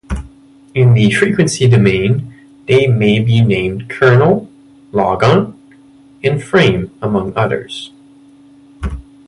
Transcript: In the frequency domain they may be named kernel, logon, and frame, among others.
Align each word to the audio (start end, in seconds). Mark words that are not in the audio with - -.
In 0.73 0.95
the 0.95 1.11
frequency 1.11 1.67
domain 1.67 2.33
they 2.67 2.87
may 2.87 3.19
be 3.19 3.39
named 3.41 3.87
kernel, 3.87 4.49
logon, 4.91 5.53
and 6.23 6.41
frame, 6.43 6.89
among 7.03 7.33
others. 7.35 7.91